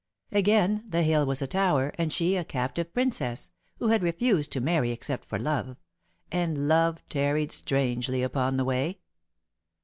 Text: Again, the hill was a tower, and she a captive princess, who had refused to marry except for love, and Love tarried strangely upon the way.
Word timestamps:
Again, 0.31 0.83
the 0.89 1.03
hill 1.03 1.27
was 1.27 1.43
a 1.43 1.47
tower, 1.47 1.93
and 1.95 2.11
she 2.11 2.35
a 2.35 2.43
captive 2.43 2.91
princess, 2.91 3.51
who 3.77 3.89
had 3.89 4.01
refused 4.01 4.51
to 4.53 4.59
marry 4.59 4.89
except 4.89 5.25
for 5.29 5.37
love, 5.37 5.77
and 6.31 6.67
Love 6.67 7.03
tarried 7.07 7.51
strangely 7.51 8.23
upon 8.23 8.57
the 8.57 8.65
way. 8.65 8.97